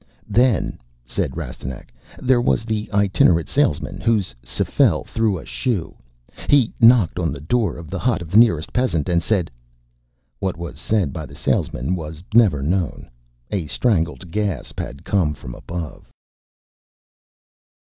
[0.31, 5.93] "Then," said Rastignac, "there was the itinerant salesman whose s'fel threw a shoe.
[6.49, 9.51] He knocked on the door of the hut of the nearest peasant and said...."
[10.39, 13.11] What was said by the salesman was never known.
[13.51, 16.11] A strangled gasp had come from above.